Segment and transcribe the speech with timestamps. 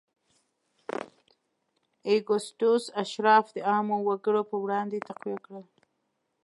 [2.13, 5.63] اګوستوس اشراف د عامو وګړو پر وړاندې تقویه کړل